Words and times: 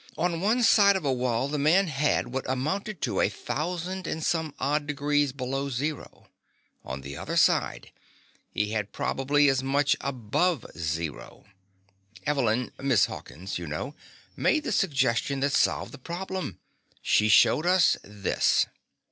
"On 0.17 0.41
one 0.41 0.63
side 0.63 0.95
of 0.95 1.05
a 1.05 1.13
wall 1.13 1.47
the 1.47 1.59
man 1.59 1.85
had 1.85 2.29
what 2.33 2.49
amounted 2.49 3.03
to 3.03 3.21
a 3.21 3.29
thousand 3.29 4.07
and 4.07 4.23
some 4.23 4.51
odd 4.59 4.87
degrees 4.87 5.31
below 5.31 5.69
zero. 5.69 6.25
On 6.83 7.01
the 7.01 7.15
other 7.15 7.37
he 8.49 8.71
had 8.71 8.93
probably 8.93 9.47
as 9.47 9.61
much 9.61 9.95
above 10.01 10.65
zero. 10.75 11.45
Evelyn 12.25 12.71
Miss 12.79 13.05
Hawkins, 13.05 13.59
you 13.59 13.67
know 13.67 13.93
made 14.35 14.63
the 14.63 14.71
suggestion 14.71 15.39
that 15.41 15.53
solved 15.53 15.91
the 15.91 15.99
problem. 15.99 16.57
She 17.03 17.29
showed 17.29 17.67
us 17.67 17.95
this." 18.01 18.65